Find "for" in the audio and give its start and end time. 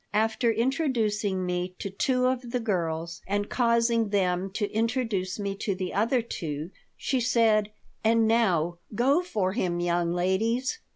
9.21-9.53